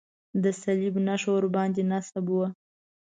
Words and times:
د 0.43 0.45
صلیب 0.61 0.95
نښه 1.07 1.29
ورباندې 1.35 1.83
نصب 1.91 2.25
وه. 2.35 2.47